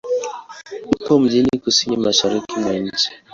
[1.01, 3.11] Upo mjini kusini-mashariki mwa nchi.